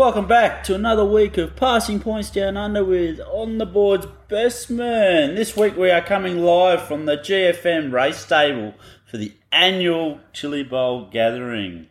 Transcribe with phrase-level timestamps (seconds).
[0.00, 5.36] Welcome back to another week of Passing Points Down Under with On the Board's Bestmann.
[5.36, 8.72] This week we are coming live from the GFM race stable
[9.04, 11.88] for the annual Chili Bowl gathering.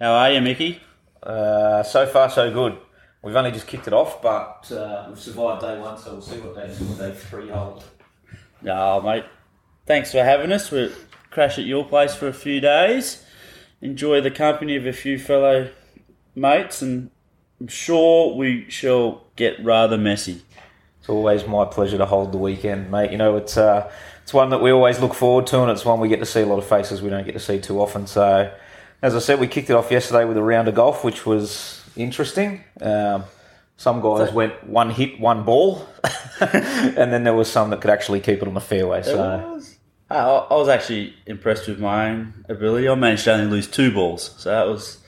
[0.00, 0.80] How are you, Mickey?
[1.20, 2.78] Uh, so far, so good.
[3.22, 6.38] We've only just kicked it off, but uh, we've survived day one, so we'll see
[6.38, 7.84] what day, day three holds.
[8.68, 9.24] Oh, mate.
[9.84, 10.70] Thanks for having us.
[10.70, 10.92] We'll
[11.32, 13.24] crash at your place for a few days.
[13.82, 15.70] Enjoy the company of a few fellow
[16.36, 17.10] mates, and
[17.60, 20.42] I'm sure we shall get rather messy.
[21.00, 23.10] It's always my pleasure to hold the weekend, mate.
[23.10, 23.90] You know, it's uh,
[24.22, 26.40] it's one that we always look forward to, and it's one we get to see
[26.40, 28.06] a lot of faces we don't get to see too often.
[28.06, 28.52] So,
[29.02, 31.82] as I said, we kicked it off yesterday with a round of golf, which was
[31.96, 32.62] interesting.
[32.80, 33.24] Um,
[33.76, 35.88] some guys went one hit, one ball,
[36.40, 39.02] and then there was some that could actually keep it on the fairway.
[39.02, 39.78] So, was.
[40.10, 42.88] I, I was actually impressed with my own ability.
[42.88, 44.98] I managed to only lose two balls, so that was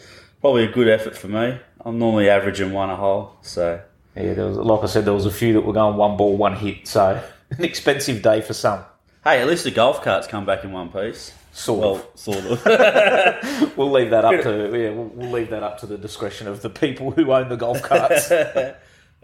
[0.41, 1.59] probably a good effort for me.
[1.85, 3.81] I'm normally averaging one a hole, so
[4.17, 6.37] yeah, there was like I said, there was a few that were going one ball,
[6.37, 6.87] one hit.
[6.87, 8.81] So, an expensive day for some.
[9.25, 11.33] hey, at least the golf carts come back in one piece.
[11.53, 12.07] Sort Well, of.
[12.15, 13.77] sort of.
[13.77, 16.63] We'll leave that up to yeah, we'll, we'll leave that up to the discretion of
[16.63, 18.31] the people who own the golf carts.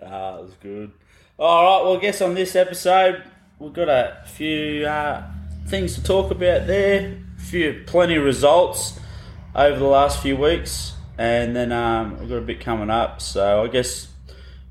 [0.05, 0.91] Ah, it was good.
[1.39, 3.23] All right, well, I guess on this episode
[3.59, 5.23] we've got a few uh,
[5.69, 7.17] things to talk about there.
[7.39, 8.99] A few plenty of results
[9.55, 13.21] over the last few weeks, and then um, we've got a bit coming up.
[13.21, 14.09] So I guess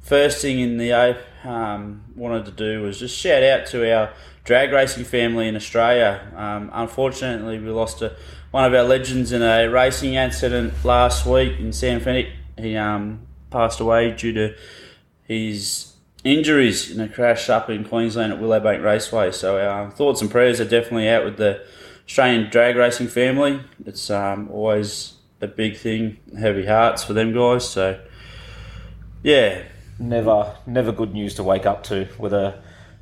[0.02, 4.14] first thing in the ape um, wanted to do was just shout out to our
[4.44, 6.32] drag racing family in Australia.
[6.36, 8.16] Um, unfortunately, we lost a,
[8.52, 12.32] one of our legends in a racing accident last week in Sam Fennick.
[12.58, 14.56] He um, passed away due to
[15.24, 15.94] his
[16.24, 19.32] injuries in a crash up in Queensland at Willowbank Raceway.
[19.32, 21.66] So our thoughts and prayers are definitely out with the
[22.08, 23.62] Australian drag racing family.
[23.86, 25.15] It's um, always
[25.46, 27.70] a big thing, heavy hearts for them guys.
[27.70, 28.00] So
[29.24, 29.64] yeah,
[29.98, 32.08] never, never good news to wake up to.
[32.20, 32.62] With a,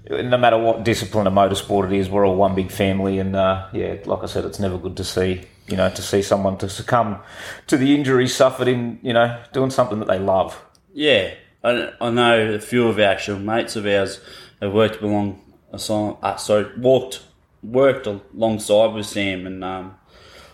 [0.10, 3.68] no matter what discipline of motorsport it is, we're all one big family, and uh,
[3.74, 5.42] yeah, like I said, it's never good to see.
[5.66, 7.20] You know, to see someone to succumb
[7.68, 10.62] to the injury suffered in, you know, doing something that they love.
[10.94, 14.20] Yeah, I, I know a few of our actual mates of ours
[14.62, 17.24] have worked along, uh, sorry, walked,
[17.64, 19.96] worked alongside with Sam, and um,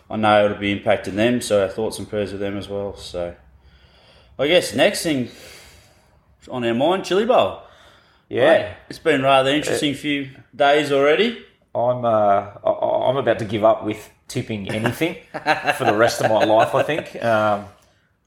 [0.10, 1.42] I know it'll be impacting them.
[1.42, 2.96] So our thoughts and prayers with them as well.
[2.96, 3.36] So
[4.38, 5.30] I guess next thing
[6.50, 7.62] on our mind, Chili Bowl.
[8.30, 11.44] Yeah, Mate, it's been rather interesting few days already.
[11.74, 15.16] I'm, uh, I- I'm about to give up with tipping anything
[15.78, 16.76] for the rest of my life.
[16.76, 17.66] I think um,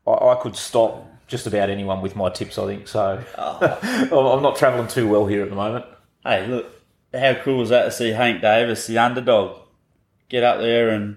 [0.06, 2.58] I, I could stop just about anyone with my tips.
[2.58, 3.22] I think so.
[3.38, 5.84] I'm not travelling too well here at the moment.
[6.24, 6.66] Hey, look,
[7.14, 9.60] how cool was that to see Hank Davis, the underdog,
[10.28, 11.16] get up there and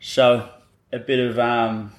[0.00, 0.48] show
[0.92, 1.92] a bit of um,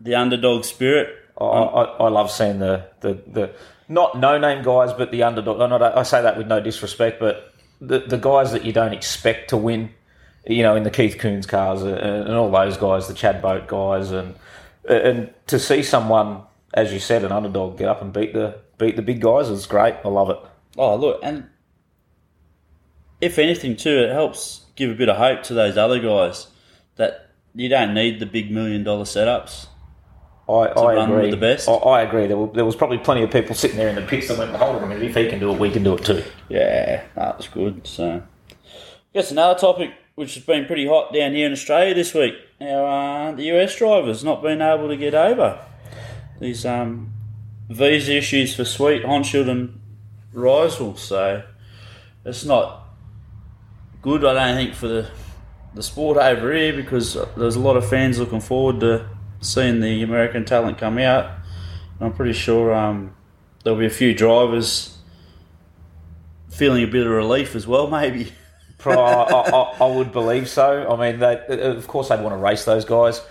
[0.00, 1.14] the underdog spirit.
[1.38, 3.54] I, I, I love seeing the, the, the
[3.88, 5.60] not no name guys, but the underdog.
[5.60, 8.94] I, not, I say that with no disrespect, but the, the guys that you don't
[8.94, 9.90] expect to win,
[10.46, 13.66] you know, in the Keith Kunz cars and, and all those guys, the Chad Boat
[13.66, 14.34] guys, and
[14.88, 18.96] and to see someone, as you said, an underdog get up and beat the beat
[18.96, 19.96] the big guys is great.
[20.04, 20.38] I love it.
[20.76, 21.48] Oh, look, and
[23.20, 26.48] if anything, too, it helps give a bit of hope to those other guys
[26.96, 29.66] that you don't need the big million dollar setups.
[30.48, 31.22] I, I run agree.
[31.22, 31.68] with the best.
[31.68, 32.26] I, I agree.
[32.26, 34.54] There, were, there was probably plenty of people sitting there in the pits that went,
[34.56, 37.02] "Hold on a minute, if he can do it, we can do it too." Yeah,
[37.14, 37.86] that was good.
[37.86, 38.62] So, I
[39.14, 43.30] guess another topic which has been pretty hot down here in Australia this week: our
[43.30, 45.64] uh, the US drivers not being able to get over
[46.40, 47.12] these um,
[47.70, 49.80] visa issues for Sweet Haudenschild and
[50.34, 50.98] Rysel.
[50.98, 51.42] So,
[52.26, 52.86] it's not
[54.02, 54.26] good.
[54.26, 55.10] I don't think for the
[55.74, 59.08] the sport over here because there's a lot of fans looking forward to
[59.40, 61.30] seeing the American talent come out.
[62.00, 63.14] I'm pretty sure um,
[63.62, 64.96] there'll be a few drivers
[66.48, 68.32] feeling a bit of relief as well, maybe.
[68.86, 70.86] I, I, I would believe so.
[70.92, 73.22] I mean, they, of course, they'd want to race those guys.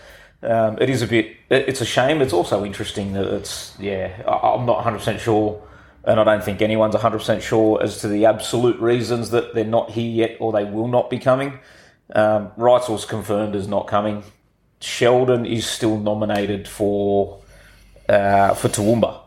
[0.41, 1.27] Um, it is a bit.
[1.49, 2.21] it- It's a shame.
[2.23, 3.73] It's also interesting that it's.
[3.79, 5.61] Yeah, I, I'm not 100 percent sure,
[6.05, 9.63] and I don't think anyone's 100 percent sure as to the absolute reasons that they're
[9.63, 11.59] not here yet or they will not be coming.
[12.13, 14.23] Um, Reitzel's confirmed as not coming.
[14.79, 17.41] Sheldon is still nominated for
[18.09, 19.19] uh, for Toowoomba.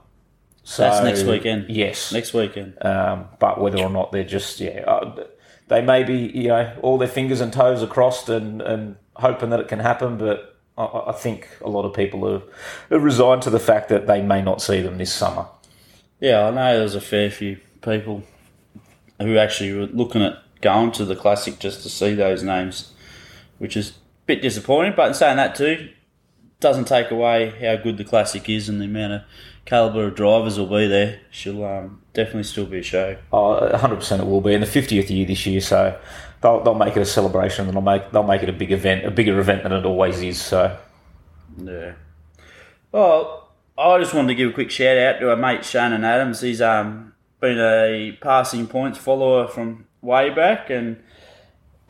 [0.64, 1.70] So That's next weekend.
[1.70, 2.76] Yes, Next weekend.
[2.84, 5.24] um, but whether or not they're just yeah, uh,
[5.68, 9.50] they may be you know all their fingers and toes are crossed and, and hoping
[9.50, 10.18] that it can happen.
[10.18, 12.42] But I, I think a lot of people are,
[12.90, 15.46] are resigned to the fact that they may not see them this summer.
[16.20, 18.24] Yeah, I know there's a fair few people
[19.20, 22.92] who actually were looking at going to the Classic just to see those names,
[23.58, 23.94] which is a
[24.26, 24.94] bit disappointing.
[24.96, 25.90] But in saying that too,
[26.60, 29.22] doesn't take away how good the classic is and the amount of
[29.64, 31.20] caliber of drivers will be there.
[31.30, 33.16] She'll um, definitely still be a show.
[33.32, 34.54] Oh, 100% it will be.
[34.54, 35.98] in the 50th year this year, so
[36.40, 39.04] they'll, they'll make it a celebration and they'll make, they'll make it a big event,
[39.04, 40.40] a bigger event than it always is.
[40.40, 40.76] So,
[41.62, 41.92] Yeah.
[42.92, 46.40] Well, I just wanted to give a quick shout out to our mate Shannon Adams.
[46.40, 51.02] He's um, been a passing points follower from way back, and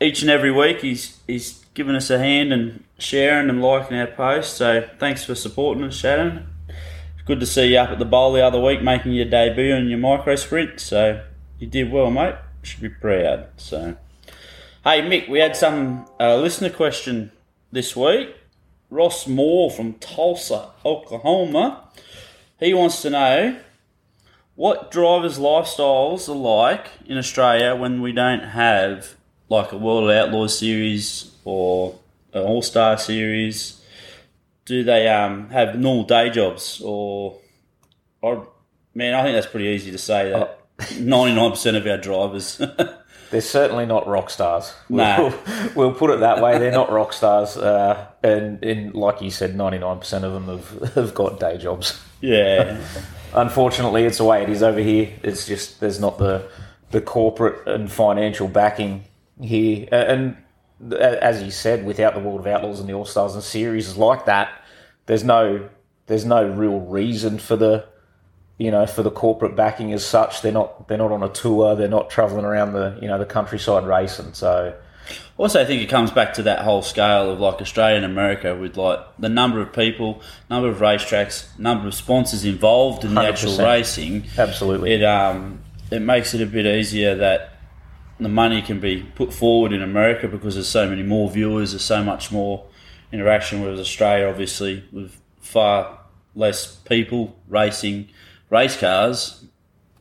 [0.01, 4.07] each and every week he's he's given us a hand and sharing and liking our
[4.07, 4.57] posts.
[4.57, 6.47] So thanks for supporting us, Shannon.
[7.25, 9.89] Good to see you up at the bowl the other week, making your debut in
[9.89, 10.79] your micro sprint.
[10.79, 11.23] So
[11.59, 12.35] you did well, mate.
[12.63, 13.47] Should be proud.
[13.57, 13.95] So,
[14.83, 17.31] hey Mick, we had some uh, listener question
[17.71, 18.35] this week.
[18.89, 21.83] Ross Moore from Tulsa, Oklahoma.
[22.59, 23.59] He wants to know
[24.57, 29.13] what drivers' lifestyles are like in Australia when we don't have
[29.49, 31.97] like a World Outlaws series or
[32.33, 33.79] an All Star series.
[34.65, 37.37] Do they um, have normal day jobs or,
[38.21, 38.47] or
[38.95, 39.13] man?
[39.13, 40.59] I think that's pretty easy to say that
[40.99, 42.59] ninety nine percent of our drivers.
[43.29, 44.73] They're certainly not rock stars.
[44.89, 45.17] Nah.
[45.17, 45.39] We'll,
[45.75, 46.59] we'll put it that way.
[46.59, 50.45] They're not rock stars, uh, and, and like you said, ninety nine percent of them
[50.45, 52.01] have, have got day jobs.
[52.21, 52.81] yeah,
[53.37, 55.13] Unfortunately, it's the way it is over here.
[55.21, 56.49] It's just there's not the
[56.89, 59.03] the corporate and financial backing
[59.39, 60.37] here, and
[60.99, 64.25] as you said, without the World of Outlaws and the All Stars and series like
[64.25, 64.49] that,
[65.05, 65.69] there's no
[66.07, 67.85] there's no real reason for the
[68.57, 70.41] you know for the corporate backing as such.
[70.41, 71.75] They're not they're not on a tour.
[71.75, 74.33] They're not traveling around the you know the countryside racing.
[74.33, 74.75] So
[75.37, 78.55] Also, I think it comes back to that whole scale of like Australia and America
[78.55, 83.21] with like the number of people, number of racetracks, number of sponsors involved in the
[83.21, 83.65] actual 100%.
[83.65, 84.25] racing.
[84.37, 85.59] absolutely, It um
[85.91, 87.53] it makes it a bit easier that
[88.19, 91.83] the money can be put forward in America because there's so many more viewers, there's
[91.83, 92.65] so much more
[93.11, 94.27] interaction with Australia.
[94.27, 95.99] Obviously, with far
[96.35, 98.09] less people racing
[98.49, 99.45] race cars,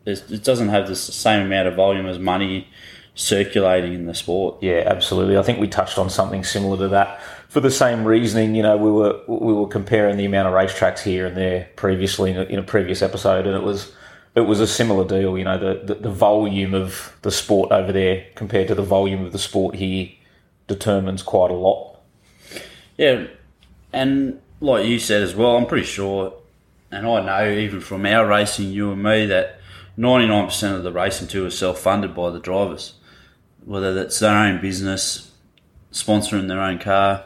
[0.06, 2.68] it doesn't have the same amount of volume as money
[3.16, 4.62] circulating in the sport.
[4.62, 5.36] Yeah, absolutely.
[5.36, 7.20] I think we touched on something similar to that.
[7.48, 11.00] For the same reasoning, you know, we were we were comparing the amount of racetracks
[11.00, 13.92] here and there previously in a, in a previous episode, and it was
[14.34, 15.36] it was a similar deal.
[15.36, 19.24] You know, the, the the volume of the sport over there compared to the volume
[19.24, 20.10] of the sport here
[20.66, 21.98] determines quite a lot.
[22.98, 23.28] Yeah,
[23.92, 26.34] and like you said as well, I'm pretty sure,
[26.90, 29.60] and I know even from our racing, you and me, that
[29.96, 32.94] 99% of the racing tour is self funded by the drivers.
[33.66, 35.30] Whether that's their own business,
[35.92, 37.24] sponsoring their own car.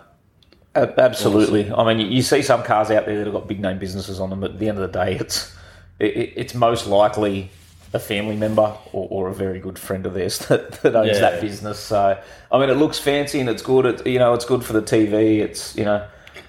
[0.74, 1.70] Absolutely.
[1.72, 4.30] I mean, you, see some cars out there that have got big name businesses on
[4.30, 4.40] them.
[4.40, 5.54] But at the end of the day, it's
[5.98, 7.50] it, it- it's most likely
[7.92, 11.20] a family member or, or a very good friend of theirs that, that owns Yeah.
[11.20, 11.78] that business.
[11.78, 12.18] So,
[12.52, 13.84] I mean, it looks fancy and it's good.
[13.84, 15.40] It, you know, it's good for the TV.
[15.40, 16.06] It's you know,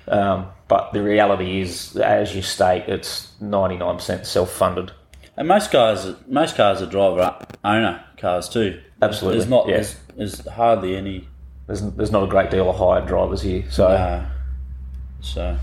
[0.08, 4.92] um, but the reality is, as you state, it's ninety nine percent self funded.
[5.36, 7.36] And most cars, most cars are driver
[7.66, 8.80] owner cars too.
[9.02, 9.76] Absolutely, There's not, yeah.
[9.76, 11.28] there's, there's hardly any.
[11.68, 13.64] There's there's not a great deal of hired drivers here.
[13.70, 14.26] So,
[15.22, 15.58] so,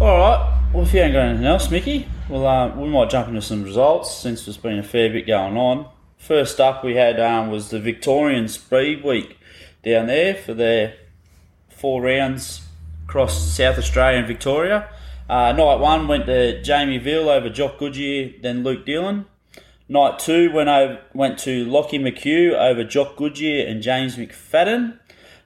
[0.00, 0.52] all right.
[0.72, 3.62] Well, if you ain't got anything else, Mickey, well, uh, we might jump into some
[3.62, 5.88] results since there's been a fair bit going on.
[6.18, 9.38] First up, we had um, was the Victorian Speed Week
[9.84, 10.94] down there for their
[11.68, 12.66] four rounds
[13.06, 14.88] across South Australia and Victoria.
[15.28, 19.26] Uh, night one went to Jamie Veal over Jock Goodyear, then Luke Dillon.
[19.88, 24.98] Night two went over, went to Lockie McHugh over Jock Goodyear and James McFadden.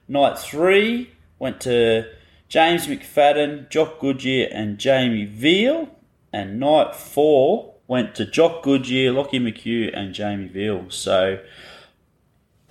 [0.07, 2.11] Night three went to
[2.49, 5.89] James McFadden, Jock Goodyear, and Jamie Veal.
[6.33, 10.85] And night four went to Jock Goodyear, Lockie McHugh, and Jamie Veal.
[10.89, 11.39] So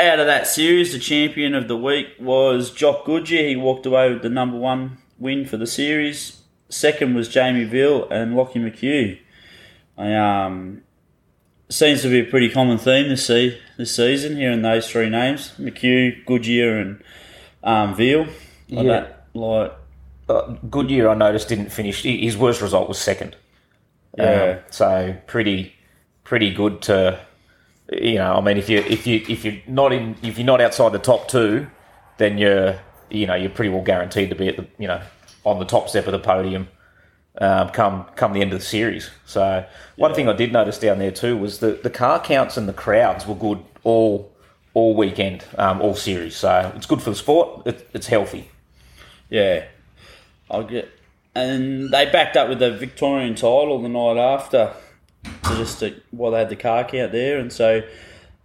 [0.00, 3.48] out of that series, the champion of the week was Jock Goodyear.
[3.48, 6.42] He walked away with the number one win for the series.
[6.68, 9.18] Second was Jamie Veal and Lockie McHugh.
[9.96, 10.82] I, um,
[11.70, 15.52] seems to be a pretty common theme this, se- this season, hearing those three names
[15.58, 17.02] McHugh, Goodyear, and
[17.62, 18.22] um, Veal.
[18.22, 18.26] I
[18.68, 18.82] Yeah.
[18.82, 19.72] don't like.
[20.28, 22.02] uh, Goodyear, I noticed, didn't finish.
[22.02, 23.36] His worst result was second.
[24.18, 24.58] Yeah.
[24.58, 25.74] Um, so pretty,
[26.24, 27.18] pretty good to,
[27.92, 28.34] you know.
[28.34, 30.98] I mean, if you if you if you're not in if you're not outside the
[30.98, 31.68] top two,
[32.18, 32.78] then you're
[33.10, 35.00] you know you're pretty well guaranteed to be at the you know
[35.44, 36.68] on the top step of the podium.
[37.38, 39.08] Um, come come the end of the series.
[39.24, 39.64] So
[39.96, 42.72] one thing I did notice down there too was that the car counts and the
[42.72, 44.32] crowds were good all
[44.74, 46.36] all weekend, um, all series.
[46.36, 47.66] So it's good for the sport.
[47.66, 48.50] It, it's healthy.
[49.28, 49.66] Yeah,
[50.50, 50.90] I'll get.
[51.34, 54.74] And they backed up with the Victorian title the night after,
[55.44, 57.82] so just to, well, they had the car count there, and so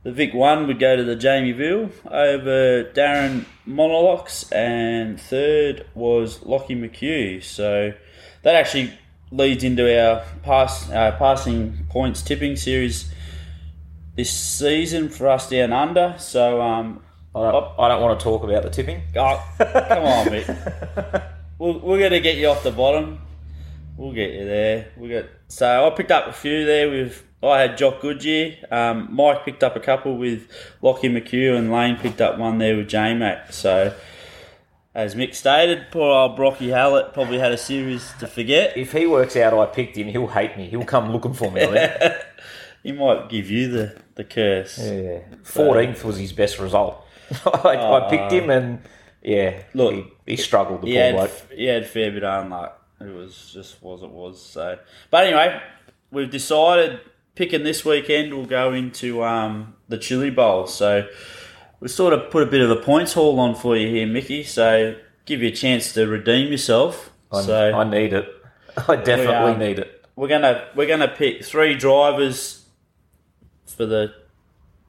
[0.05, 6.43] The Vic one would go to the Jamie Veal over Darren Mollenoyux, and third was
[6.43, 7.43] Lockie McHugh.
[7.43, 7.91] So
[8.45, 8.93] that actually
[9.31, 13.11] leads into our pass uh, passing points tipping series
[14.15, 16.13] this season for us down under.
[16.19, 17.01] So um,
[17.33, 19.01] I don't, I don't want to talk about the tipping.
[19.15, 20.47] oh, come on, mate.
[21.57, 23.19] We're, we're going to get you off the bottom.
[23.97, 24.89] We'll get you there.
[24.95, 28.57] We got so I picked up a few there with I had Jock Goodyear.
[28.69, 30.51] Um, Mike picked up a couple with
[30.83, 33.53] Lockie McHugh, and Lane picked up one there with J Mac.
[33.53, 33.95] So
[34.95, 38.75] as Mick stated, poor old Brocky Hallett probably had a series to forget.
[38.77, 40.67] If he works out I picked him, he'll hate me.
[40.69, 41.67] He'll come looking for me.
[42.83, 44.77] He might give you the, the curse.
[44.77, 47.03] Yeah, fourteenth was his best result.
[47.45, 48.79] I, I picked him, and
[49.23, 50.83] yeah, Look, he, he struggled.
[50.83, 51.31] The He had, bloke.
[51.51, 52.73] he had a fair bit of unluck.
[53.01, 54.39] It was just was it was.
[54.39, 54.77] So,
[55.09, 55.59] but anyway,
[56.11, 56.99] we've decided
[57.33, 60.67] picking this weekend we'll go into um, the Chili Bowl.
[60.67, 61.07] So
[61.79, 64.43] we sort of put a bit of a points haul on for you here, Mickey.
[64.43, 67.11] So give you a chance to redeem yourself.
[67.31, 68.27] I, so I need it.
[68.87, 70.05] I definitely um, need it.
[70.15, 72.65] we're gonna we're gonna pick three drivers
[73.65, 74.13] for the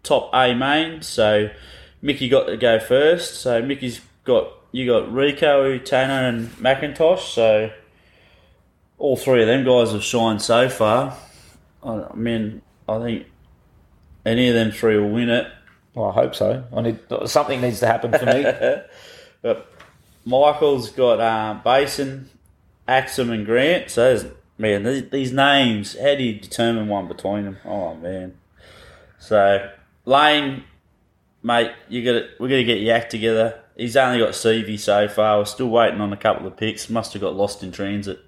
[0.03, 1.03] top A main.
[1.03, 1.51] So
[2.03, 3.41] Mickey got to go first.
[3.41, 7.33] So Mickey's got you got Rico, Tanner, and McIntosh.
[7.33, 7.71] So
[8.99, 11.17] all three of them guys have shined so far.
[11.83, 13.27] I mean, I think
[14.25, 15.47] any of them three will win it.
[15.97, 16.63] Well, I hope so.
[16.77, 18.45] I need something needs to happen for me.
[19.43, 19.71] But
[20.25, 22.29] Michael's got um, Bacon,
[22.89, 23.91] Axum, and Grant.
[23.91, 25.97] So man, these, these names.
[25.99, 27.59] How do you determine one between them?
[27.65, 28.35] Oh man.
[29.19, 29.71] So
[30.05, 30.65] Lane,
[31.43, 33.61] mate, you got to we're gonna get your act together.
[33.77, 35.39] He's only got CV so far.
[35.39, 36.91] We're still waiting on a couple of picks.
[36.91, 38.19] Must have got lost in transit.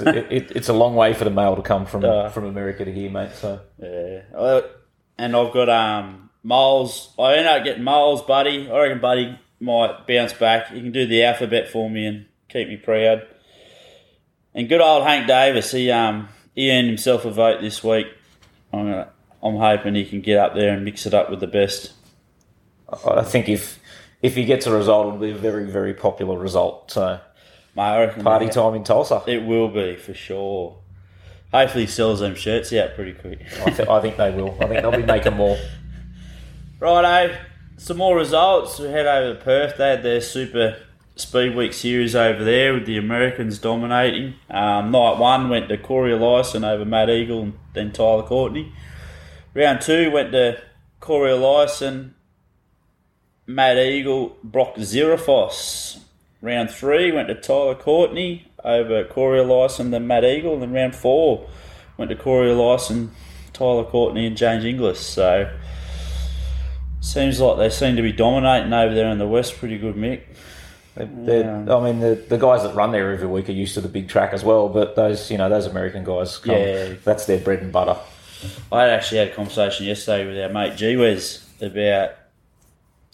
[0.00, 2.28] it, it, it's a long way for the mail to come from Uh.
[2.30, 3.30] from America to here, mate.
[3.34, 4.22] So Yeah.
[4.36, 4.62] Uh,
[5.18, 7.12] And I've got um Miles.
[7.18, 8.70] I end up getting Miles, Buddy.
[8.70, 10.68] I reckon Buddy might bounce back.
[10.68, 13.26] He can do the alphabet for me and keep me proud.
[14.54, 15.70] And good old Hank Davis.
[15.70, 18.06] He um he earned himself a vote this week.
[18.72, 19.08] I'm gonna,
[19.42, 21.92] I'm hoping he can get up there and mix it up with the best.
[23.06, 23.78] I think if
[24.20, 26.90] if he gets a result, it'll be a very very popular result.
[26.90, 27.20] So
[27.74, 29.22] Mate, party time in Tulsa.
[29.26, 30.76] It will be for sure.
[31.52, 33.40] Hopefully, he sells them shirts out pretty quick.
[33.64, 34.56] I, th- I think they will.
[34.60, 35.56] I think they'll be making more.
[36.82, 37.36] Righto,
[37.76, 38.80] some more results.
[38.80, 39.76] We head over to Perth.
[39.76, 40.78] They had their Super
[41.14, 44.34] Speed Week series over there with the Americans dominating.
[44.50, 48.72] Um, night one went to Cory Eliason over Matt Eagle and then Tyler Courtney.
[49.54, 50.60] Round two went to
[50.98, 52.14] Cory Eliason,
[53.46, 56.00] Matt Eagle, Brock Zerafos.
[56.40, 60.54] Round three went to Tyler Courtney over Cory Eliason, then Matt Eagle.
[60.54, 61.48] And then round four
[61.96, 63.10] went to Cory Eliason,
[63.52, 64.98] Tyler Courtney, and James Inglis.
[64.98, 65.48] So
[67.02, 70.22] seems like they seem to be dominating over there in the West pretty good, Mick.
[70.94, 73.88] They're- I mean, the, the guys that run there every week are used to the
[73.88, 74.68] big track as well.
[74.68, 76.94] But those, you know, those American guys, come, Yeah.
[77.04, 77.96] that's their bread and butter.
[78.70, 82.10] I actually had a conversation yesterday with our mate G-Wes about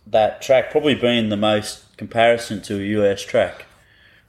[0.07, 3.67] that track probably being the most comparison to a US track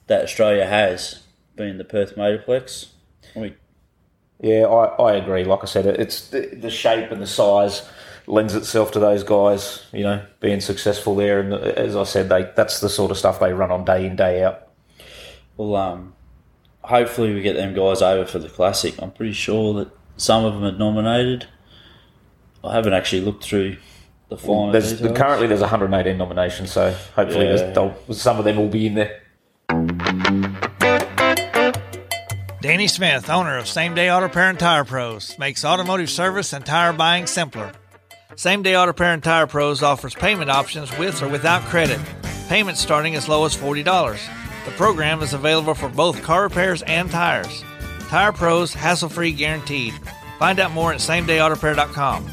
[0.08, 1.24] that Australia has,
[1.56, 2.88] being the Perth Motorplex.
[3.36, 3.56] We,
[4.42, 5.44] Yeah, I, I agree.
[5.44, 7.88] Like I said, it's the, the shape and the size
[8.29, 11.39] lends itself to those guys, you know, being successful there.
[11.39, 14.15] And as I said, they that's the sort of stuff they run on day in
[14.15, 14.67] day out.
[15.57, 16.13] well, um,
[16.83, 18.95] hopefully we get them guys over for the Classic.
[19.01, 21.48] I'm pretty sure that some of them are nominated.
[22.63, 23.77] I haven't actually looked through
[24.29, 25.17] the final There's details.
[25.17, 27.91] currently there's 118 nominations, so hopefully Yeah.
[28.12, 29.21] some of them will be in there.
[32.62, 36.65] Danny Smith, owner of Same Day Auto Repair and Tire Pros, makes automotive service and
[36.65, 37.71] tire buying simpler.
[38.39, 42.00] Same Day Auto Repair and Tire Pros offers payment options with or without credit.
[42.48, 43.84] Payments starting as low as $40.
[44.63, 47.65] The program is available for both car repairs and tires.
[48.08, 49.93] Tire Pros, hassle free guaranteed.
[50.39, 52.31] Find out more at samedayautorepair.com.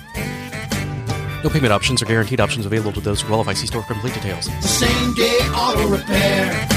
[1.42, 3.54] No payment options or guaranteed options available to those who qualify.
[3.54, 4.46] See store for complete details.
[4.46, 6.68] The Same day auto repair.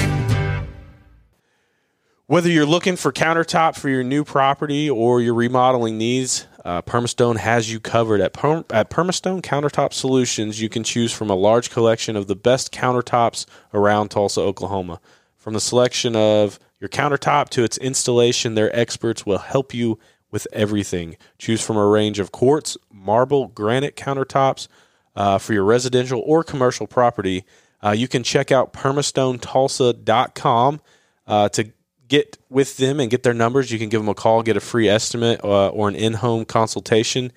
[2.26, 7.38] Whether you're looking for countertop for your new property or your remodeling needs, uh, Permastone
[7.38, 8.22] has you covered.
[8.22, 12.36] At, Perm- at Permastone Countertop Solutions, you can choose from a large collection of the
[12.36, 15.00] best countertops around Tulsa, Oklahoma.
[15.38, 20.00] From the selection of your countertop to its installation, their experts will help you
[20.32, 21.18] with everything.
[21.38, 24.68] Choose from a range of quartz, marble, granite countertops
[25.16, 27.46] uh, for your residential or commercial property.
[27.84, 30.82] Uh, you can check out permastonetulsa.com
[31.28, 31.72] uh, to
[32.10, 33.72] get with them and get their numbers.
[33.72, 36.44] You can give them a call, get a free estimate uh, or an in home
[36.44, 37.32] consultation.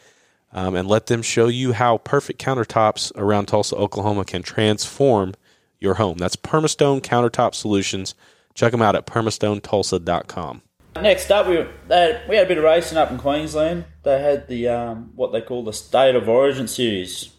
[0.52, 5.35] um, and let them show you how perfect countertops around Tulsa, Oklahoma can transform
[5.81, 6.19] your home.
[6.19, 8.14] That's Permastone Countertop Solutions.
[8.55, 10.62] Check them out at permastonetulsa.com.
[11.00, 13.87] Next up, we they, we had a bit of racing up in Queensland.
[14.02, 17.31] They had the um, what they call the State of Origin series,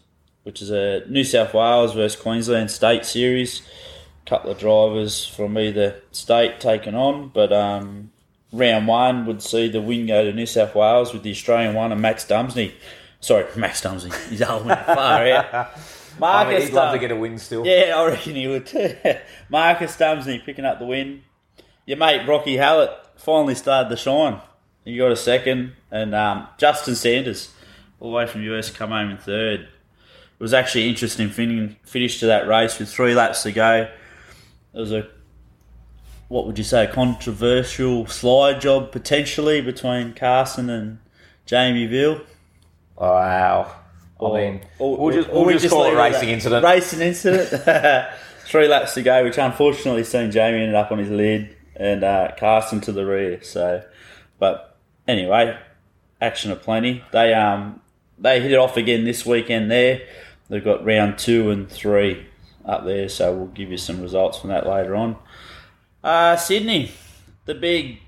[0.42, 3.62] which is a New South Wales versus Queensland state series.
[4.26, 8.10] Couple of drivers from either state taken on, but um,
[8.52, 11.92] round one would see the win go to New South Wales with the Australian one
[11.92, 12.72] and Max Dumesny.
[13.20, 14.12] Sorry, Max Dumesny.
[14.30, 15.54] He's old man, far out.
[15.54, 15.68] I
[16.18, 17.66] Marcus mean, he'd love to get a win still.
[17.66, 18.96] yeah, I reckon he would too.
[19.50, 21.22] Marcus Dumesny picking up the win.
[21.84, 24.40] Your mate Rocky Hallett finally started the shine.
[24.86, 27.52] He got a second, and um, Justin Sanders,
[28.00, 29.60] all the way from US, come home in third.
[29.60, 29.68] It
[30.42, 33.90] was actually interesting fin- finish to that race with three laps to go.
[34.74, 35.06] It was a
[36.28, 40.98] what would you say, a controversial slide job potentially between Carson and
[41.46, 42.20] Jamie Veal.
[42.96, 43.70] Wow.
[44.20, 46.64] I Or- mean, or- we'll just, we'll we just, call it a racing at- incident.
[46.64, 47.48] Racing incident.
[48.46, 52.32] Three laps to go, which unfortunately seen Jamie ended up on his lid and uh,
[52.38, 53.42] Carson to the rear.
[53.42, 53.82] So,
[54.38, 54.76] but
[55.08, 55.56] anyway,
[56.20, 57.02] action aplenty.
[57.12, 57.80] They um
[58.18, 59.70] they hit it off again this weekend.
[59.70, 60.02] There,
[60.48, 62.26] they've got round two and three
[62.64, 63.08] up there.
[63.08, 65.16] So we'll give you some results from that later on.
[66.02, 66.90] Uh, Sydney,
[67.44, 67.98] the big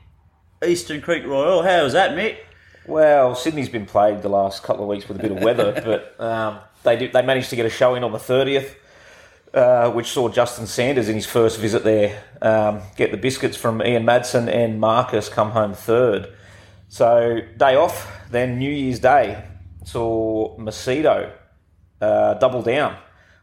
[0.67, 1.63] Eastern Creek Royal.
[1.63, 2.39] How was that, Mick?
[2.87, 6.25] Well, Sydney's been plagued the last couple of weeks with a bit of weather, but
[6.25, 8.77] um, they did, they managed to get a showing on the thirtieth,
[9.53, 13.83] uh, which saw Justin Sanders in his first visit there um, get the biscuits from
[13.83, 16.33] Ian Madsen and Marcus come home third.
[16.89, 19.43] So day off, then New Year's Day
[19.85, 21.33] saw Macedo
[22.01, 22.97] uh, double down,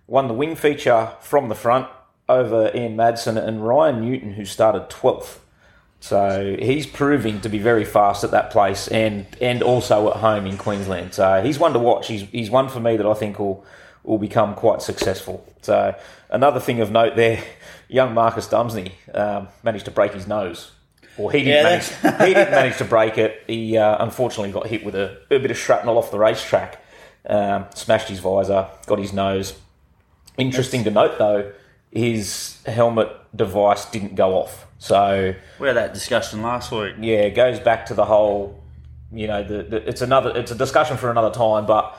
[0.07, 1.87] won the wing feature from the front
[2.29, 5.39] over Ian Madsen and Ryan Newton, who started twelfth.
[5.99, 10.45] So he's proving to be very fast at that place and and also at home
[10.45, 11.13] in Queensland.
[11.13, 12.07] So he's one to watch.
[12.07, 13.65] He's, he's one for me that I think will
[14.03, 15.45] will become quite successful.
[15.61, 15.95] So
[16.29, 17.41] another thing of note there,
[17.87, 20.71] young Marcus Dumesny um, managed to break his nose.
[21.17, 23.43] Or he didn't, Yeah, manage, he didn't manage to break it.
[23.47, 26.83] He uh, unfortunately got hit with a, a bit of shrapnel off the racetrack,
[27.27, 29.53] um, smashed his visor, got his nose.
[30.37, 31.51] Interesting to note though,
[31.91, 34.65] his helmet device didn't go off.
[34.79, 36.95] So We had that discussion last week.
[36.99, 38.61] yeah, it goes back to the whole,
[39.11, 41.65] you know, the, the, it's another, it's a discussion for another time.
[41.65, 41.97] But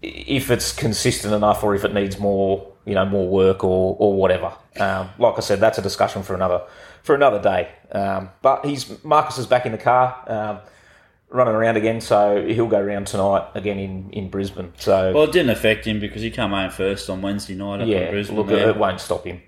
[0.00, 4.14] if it's consistent enough, or if it needs more, you know, more work or or
[4.14, 6.62] whatever, um, like I said, that's a discussion for another
[7.02, 7.68] for another day.
[7.92, 10.24] Um, but he's Marcus is back in the car.
[10.26, 10.58] Um,
[11.32, 14.72] Running around again, so he'll go around tonight again in, in Brisbane.
[14.78, 17.88] So Well, it didn't affect him because he came home first on Wednesday night up
[17.88, 18.36] in Brisbane.
[18.36, 18.70] look, there.
[18.70, 19.40] it won't stop him.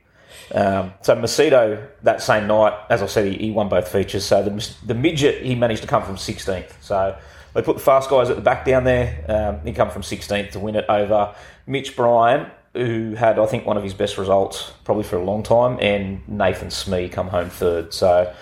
[0.52, 4.24] Um, so Macedo that same night, as I said, he, he won both features.
[4.24, 6.72] So the, the midget he managed to come from 16th.
[6.80, 7.16] So
[7.54, 9.24] they put the fast guys at the back down there.
[9.28, 11.34] Um, he come from 16th to win it over
[11.66, 15.42] Mitch Bryan, who had I think one of his best results probably for a long
[15.42, 17.94] time, and Nathan Smee come home third.
[17.94, 18.32] So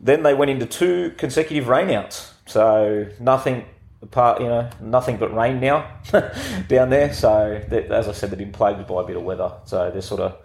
[0.00, 2.32] then they went into two consecutive rainouts.
[2.48, 3.64] So nothing
[4.02, 6.00] apart, you know, nothing but rain now
[6.68, 7.12] down there.
[7.12, 9.52] So as I said, they've been plagued by a bit of weather.
[9.66, 10.36] So they're sort of a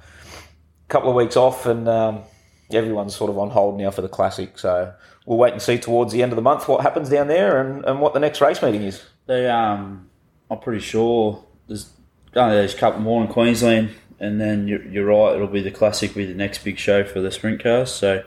[0.90, 2.24] couple of weeks off, and um,
[2.72, 4.60] everyone's sort of on hold now for the classic.
[4.60, 4.94] So
[5.26, 7.86] we'll wait and see towards the end of the month what happens down there and,
[7.86, 9.04] and what the next race meeting is.
[9.26, 10.10] They, um,
[10.52, 11.90] I'm pretty sure there's
[12.36, 15.36] only there's a couple more in Queensland, and then you're, you're right.
[15.36, 17.92] It'll be the classic, be the next big show for the sprint cars.
[17.92, 18.24] So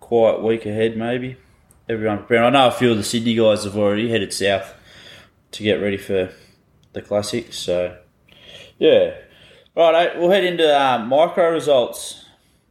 [0.00, 1.36] quite a week ahead, maybe.
[1.86, 2.44] Everyone preparing.
[2.44, 4.74] I know a few of the Sydney guys have already headed south
[5.50, 6.30] to get ready for
[6.94, 7.52] the classic.
[7.52, 7.98] So
[8.78, 9.16] yeah,
[9.76, 10.18] right.
[10.18, 12.24] We'll head into uh, micro results.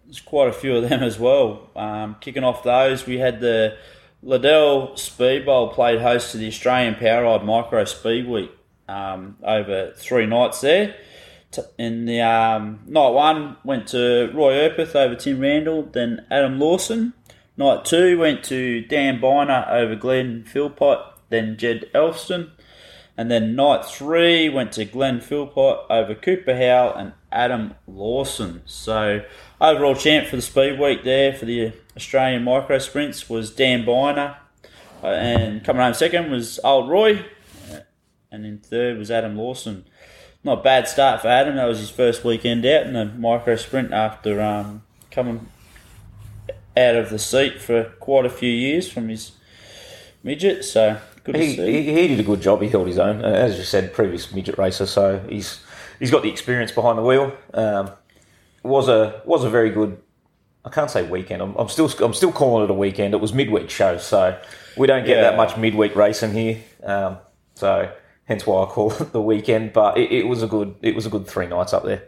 [0.05, 1.69] There's quite a few of them as well.
[1.75, 3.77] Um, kicking off those, we had the
[4.23, 8.51] Liddell Speed Bowl played host to the Australian Power Ride Micro Speed Week
[8.87, 10.95] um, over three nights there.
[11.77, 17.13] In the um, night one went to Roy Erpeth over Tim Randall, then Adam Lawson.
[17.55, 22.51] Night two went to Dan Biner over Glenn Philpott, then Jed Elfston.
[23.15, 28.63] And then night three went to Glenn Philpott over Cooper Howell and Adam Lawson.
[28.65, 29.23] So
[29.61, 34.37] overall champ for the speed week there for the Australian micro sprints was Dan Biner.
[35.03, 37.19] Uh, and coming home second was Old Roy.
[37.71, 37.81] Uh,
[38.31, 39.85] And in third was Adam Lawson.
[40.43, 41.55] Not a bad start for Adam.
[41.55, 45.47] That was his first weekend out in the micro sprint after um, coming
[46.75, 49.31] out of the seat for quite a few years from his
[50.23, 50.65] midget.
[50.65, 51.71] So good to He, see.
[51.83, 52.61] he, he did a good job.
[52.61, 54.85] He held his own, uh, as you said, previous midget racer.
[54.85, 55.61] So he's
[55.99, 57.35] he's got the experience behind the wheel.
[57.53, 57.91] Um,
[58.63, 59.97] was a was a very good.
[60.65, 61.41] I can't say weekend.
[61.41, 63.13] I'm, I'm still I'm still calling it a weekend.
[63.13, 64.39] It was midweek show, so
[64.77, 65.23] we don't get Yeah.
[65.23, 66.59] that much midweek racing here.
[66.81, 67.17] Um,
[67.55, 67.91] so
[68.25, 69.73] hence why I call it the weekend.
[69.73, 72.03] But it, it was a good it was a good three nights up there.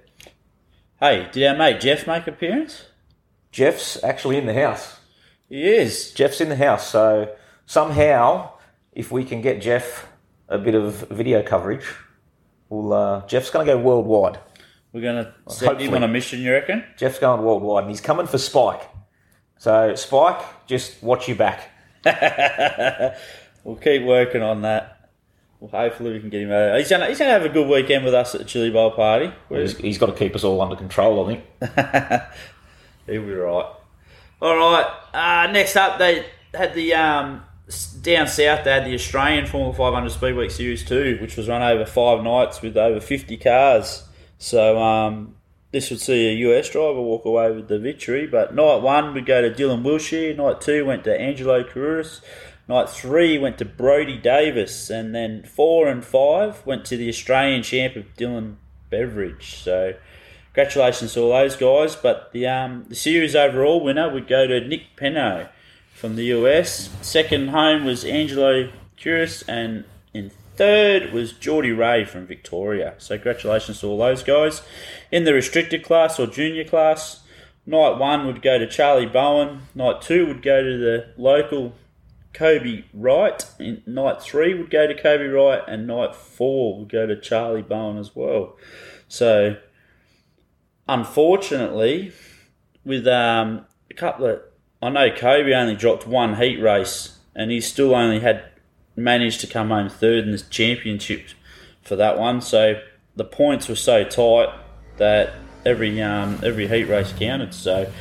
[1.02, 2.86] Hey, did our mate Jeff make appearance?
[3.56, 5.00] Jeff's actually in the house.
[5.48, 6.12] He is.
[6.12, 7.34] Jeff's in the house, so
[7.66, 8.52] somehow
[8.92, 10.08] if we can get Jeff
[10.50, 11.86] a bit of video coverage,
[12.68, 14.40] well, uh, Jeff's going to go worldwide.
[14.92, 16.84] We're gonna send him on a mission, you reckon?
[16.98, 18.82] Jeff's going worldwide, and he's coming for Spike.
[19.58, 21.70] So Spike, just watch your back.
[23.66, 25.10] We'll keep working on that.
[25.60, 26.78] Well, hopefully we can get him out.
[26.78, 29.32] He's gonna he's gonna have a good weekend with us at the Chili Bowl party.
[29.50, 32.22] He's, he's got to keep us all under control, I think.
[33.08, 33.72] He'll be right.
[34.42, 34.86] All right.
[35.14, 37.44] Uh, next up, they had the um,
[38.02, 38.64] down south.
[38.64, 42.24] They had the Australian Formula 500 Speed Week Series Two, which was run over five
[42.24, 44.04] nights with over 50 cars.
[44.38, 45.36] So um,
[45.72, 48.28] this would see a US driver walk away with the victory.
[48.28, 50.36] But night one would go to Dylan Wilshire.
[50.36, 52.22] Night two went to Angelo Carreras.
[52.68, 57.62] Night three went to Brody Davis, and then four and five went to the Australian
[57.62, 58.56] champ of Dylan
[58.90, 59.56] Beveridge.
[59.56, 59.94] So
[60.56, 61.96] congratulations to all those guys.
[61.96, 65.50] But the um, the series overall winner would go to Nick Peno
[65.94, 66.90] from the US.
[67.02, 72.96] Second home was Angelo Curis, and in third was Geordie Ray from Victoria.
[72.98, 74.62] So congratulations to all those guys.
[75.12, 77.24] In the restricted class or junior class,
[77.66, 79.64] night one would go to Charlie Bowen.
[79.76, 81.74] Night two would go to the local
[82.34, 83.46] Kobe Wright.
[83.60, 87.62] In night three would go to Kobe Wright, and night four would go to Charlie
[87.62, 88.56] Bowen as well.
[89.10, 89.58] So
[90.88, 92.12] unfortunately,
[92.84, 94.42] with um, a couple of,
[94.82, 98.44] I know Kobe only dropped one heat race, and he still only had
[98.96, 101.28] managed to come home third in the championship
[101.82, 102.42] for that one.
[102.42, 102.82] So
[103.16, 104.50] the points were so tight
[104.98, 105.34] that
[105.66, 107.54] every um, every heat race counted.
[107.54, 107.92] So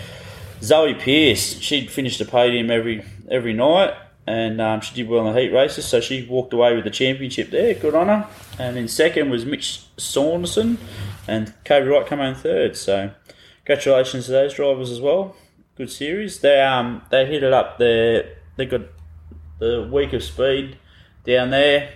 [0.63, 3.95] Zoe Pierce, she'd finished the podium every every night,
[4.27, 5.87] and um, she did well in the heat races.
[5.87, 7.75] So she walked away with the championship there.
[7.75, 8.29] Good on her.
[8.59, 10.79] And in second was Mitch Saunderson,
[11.27, 12.77] and Kobe Wright come home third.
[12.77, 13.13] So
[13.65, 15.37] congratulations to those drivers as well.
[15.77, 16.41] Good series.
[16.41, 18.37] They um they hit it up there.
[18.57, 18.83] They got
[19.59, 20.79] the week of speed
[21.25, 21.91] down there.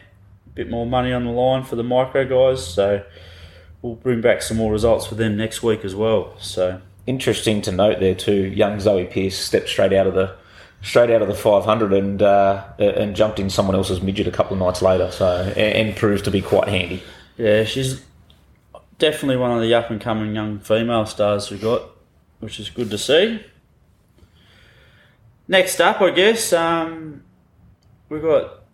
[0.46, 2.66] A bit more money on the line for the micro guys.
[2.66, 3.04] So
[3.82, 6.34] we'll bring back some more results for them next week as well.
[6.38, 8.48] So Interesting to note there too.
[8.48, 10.36] Young Zoe Pierce stepped straight out of the
[10.82, 14.52] straight out of the 500 and uh, and jumped in someone else's midget a couple
[14.52, 15.10] of nights later.
[15.10, 17.02] So and, and proved to be quite handy.
[17.38, 18.04] Yeah, she's
[18.98, 21.82] definitely one of the up and coming young female stars we've got,
[22.40, 23.40] which is good to see.
[25.46, 27.22] Next up, I guess, um,
[28.08, 28.64] we've got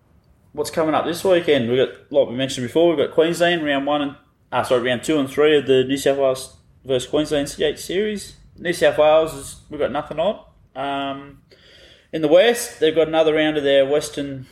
[0.53, 1.71] what's coming up this weekend.
[1.71, 4.17] We've got, like we mentioned before, we've got Queensland round one and
[4.51, 8.37] uh, sorry, round two and three of the New South Wales versus Queensland C8 series.
[8.57, 10.45] New South Wales is we've got nothing on.
[10.77, 11.43] Um,
[12.13, 14.47] in the West, they've got another round of their Western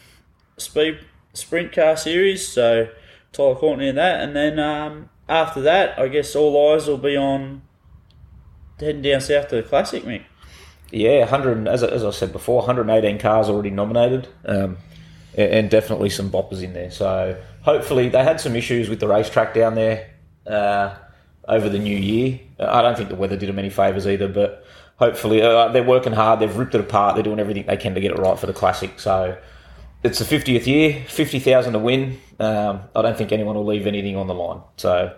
[0.56, 0.98] Speed
[1.34, 2.88] Sprint Car Series, so
[3.32, 7.16] Tyler Courtney in that, and then um, after that, I guess all eyes will be
[7.16, 7.62] on
[8.78, 10.24] heading down south to the Classic, Mick.
[10.90, 14.76] Yeah, 100 as, I- as I said before, 118 cars already nominated, um,
[15.36, 16.90] and definitely some boppers in there.
[16.90, 20.10] So hopefully they had some issues with the racetrack down there
[20.46, 20.94] uh,
[21.48, 22.40] over the new year.
[22.60, 24.66] I don't think the weather did them any favours either, but
[24.96, 26.40] hopefully uh, they're working hard.
[26.40, 27.14] They've ripped it apart.
[27.14, 29.00] They're doing everything they can to get it right for the classic.
[29.00, 29.38] So
[30.02, 32.18] it's the 50th year, 50,000 to win.
[32.38, 34.60] Um, I don't think anyone will leave anything on the line.
[34.76, 35.16] So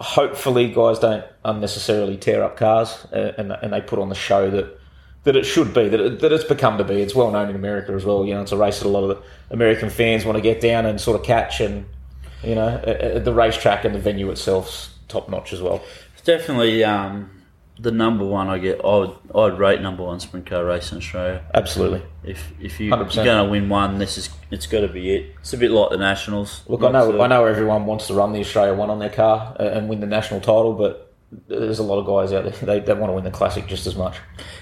[0.00, 4.50] hopefully guys don't unnecessarily tear up cars uh, and, and they put on the show
[4.50, 4.78] that
[5.24, 6.94] that it should be that, it, that it's become to be.
[7.02, 8.24] It's well known in America as well.
[8.24, 9.22] You know, it's a race that a lot of the
[9.54, 11.86] American fans want to get down and sort of catch, and
[12.42, 12.78] you know,
[13.22, 15.82] the racetrack and the venue itself's top notch as well.
[16.14, 17.30] It's definitely um,
[17.80, 18.48] the number one.
[18.48, 18.84] I get.
[18.84, 19.16] I would.
[19.34, 21.42] I'd rate number one sprint car race in Australia.
[21.54, 22.02] Absolutely.
[22.22, 25.36] If if you, you're going to win one, this is it's got to be it.
[25.40, 26.62] It's a bit like the Nationals.
[26.66, 29.10] Look, I know uh, I know everyone wants to run the Australia One on their
[29.10, 31.14] car uh, and win the national title, but
[31.48, 33.86] there's a lot of guys out there they, they want to win the classic just
[33.86, 34.18] as much.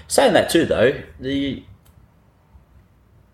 [0.07, 1.63] Saying that too, though, the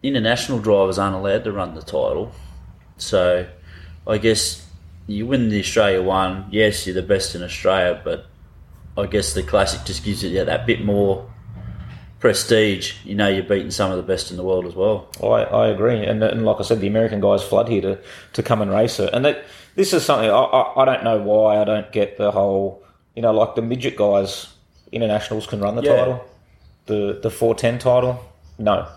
[0.02, 2.32] international drivers aren't allowed to run the title.
[2.98, 3.48] So,
[4.08, 4.66] I guess
[5.08, 6.46] you win the Australia one.
[6.50, 8.28] Yes, you're the best in Australia, but
[8.98, 11.30] I guess the classic just gives you that bit more
[12.20, 12.94] prestige.
[13.04, 15.08] You know, you're beating some of the best in the world as well.
[15.22, 18.00] I, I agree, and, and like I said, the American guys flood here to,
[18.34, 19.44] to come and race it, and that
[19.76, 22.82] this is something I, I, I don't know why I don't get the whole
[23.16, 24.48] you know like the midget guys
[24.92, 25.96] internationals can run the Yeah.
[25.98, 26.26] title,
[26.86, 28.24] the the four ten title,
[28.58, 28.88] no.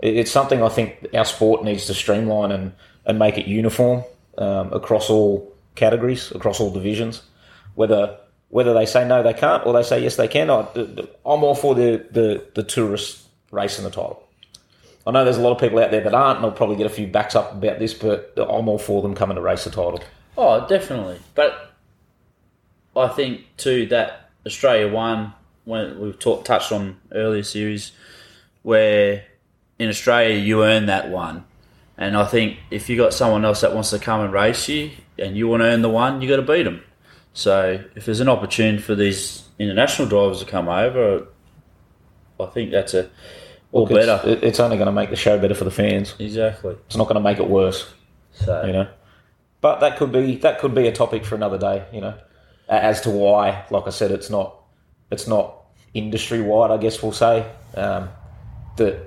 [0.00, 2.72] It, it's something I think our sport needs to streamline and,
[3.06, 4.04] and make it uniform
[4.36, 7.22] um, across all categories, across all divisions,
[7.74, 8.18] whether.
[8.52, 10.50] Whether they say no, they can't, or they say yes, they can.
[10.50, 10.66] I,
[11.24, 14.22] I'm all for the, the, the tourist racing the title.
[15.06, 16.84] I know there's a lot of people out there that aren't, and I'll probably get
[16.84, 19.70] a few backs up about this, but I'm all for them coming to race the
[19.70, 20.00] title.
[20.36, 21.18] Oh, definitely.
[21.34, 21.72] But
[22.94, 25.32] I think too that Australia won
[25.64, 27.92] when we've talked, touched on earlier series
[28.62, 29.24] where
[29.78, 31.44] in Australia you earn that one,
[31.96, 34.90] and I think if you got someone else that wants to come and race you
[35.18, 36.82] and you want to earn the one, you got to beat them.
[37.34, 41.26] So if there's an opportunity for these international drivers to come over,
[42.40, 43.08] I think that's a
[43.72, 44.28] all Look, it's- better.
[44.28, 46.14] it- It's only going to make the show better for the fans.
[46.18, 46.76] exactly.
[46.86, 47.88] It's not going to make it worse.
[48.32, 48.86] So you know.
[49.60, 52.14] But that could be that could be a topic for another day, you know,
[52.68, 53.64] as to why.
[53.70, 54.56] Like I said, it's not
[55.10, 55.54] it's not
[55.94, 56.70] industry wide.
[56.70, 58.08] I guess we'll say um,
[58.76, 58.98] that,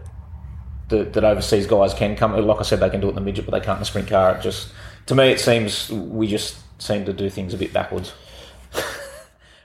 [0.90, 2.34] that that overseas guys can come.
[2.48, 3.86] Like I said, they can do it in the midget, but they can't in the
[3.86, 4.36] sprint car.
[4.38, 4.70] It just
[5.08, 8.14] to me, it seems we just seem to do things a bit backwards.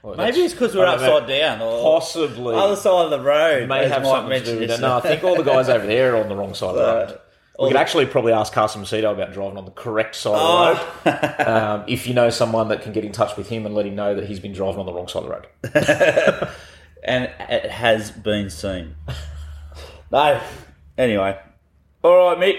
[0.03, 1.17] Well, maybe it's because we're I know.
[1.17, 2.55] upside down or Possibly.
[2.55, 3.69] other side of the road.
[3.69, 4.79] may have Mike something to do with it.
[4.81, 6.81] No, I think all the guys over there are on the wrong side of the
[6.81, 7.19] road.
[7.59, 10.33] All We could the- actually probably ask Carson Macedo about driving on the correct side
[10.33, 10.71] Oh.
[10.71, 11.47] of the road.
[11.47, 13.93] Um, if you know someone that can get in touch with him and let him
[13.93, 16.49] know that he's been driving on the wrong side of the road.
[17.03, 18.95] and it has been seen.
[20.11, 20.41] no.
[20.97, 21.37] Anyway.
[22.01, 22.57] All right, Mick.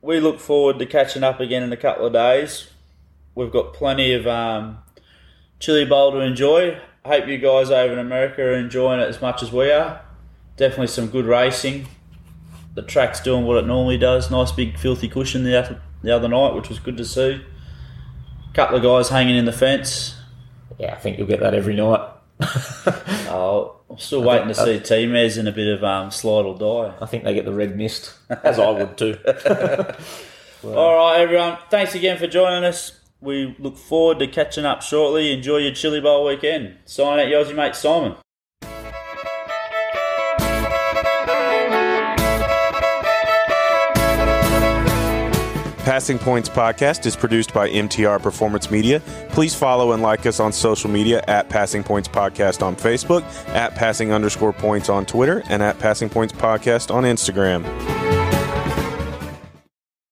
[0.00, 2.70] We look forward to catching up again in a couple of days.
[3.34, 4.78] We've got plenty of um,
[5.58, 6.78] Chili Bowl to enjoy.
[7.04, 10.00] Hope you guys over in America are enjoying it as much as we are.
[10.56, 11.86] Definitely some good racing.
[12.74, 14.30] The track's doing what it normally does.
[14.30, 17.44] Nice big filthy cushion the other, the other night, which was good to see.
[18.54, 20.16] Couple of guys hanging in the fence.
[20.78, 22.00] Yeah, I think you'll get that every night.
[23.36, 26.94] Oh, I'm still waiting to see T-Mez in a bit of um, slide or die.
[27.00, 29.18] I think they get the red mist, as I would too.
[30.64, 31.58] All right, everyone.
[31.68, 32.92] Thanks again for joining us.
[33.24, 35.32] We look forward to catching up shortly.
[35.32, 36.76] Enjoy your Chili Bowl weekend.
[36.84, 38.16] Sign out, your Aussie mate Simon.
[45.84, 49.00] Passing Points podcast is produced by MTR Performance Media.
[49.30, 53.74] Please follow and like us on social media at Passing Points Podcast on Facebook, at
[53.74, 58.03] Passing underscore points on Twitter, and at Passing Points Podcast on Instagram.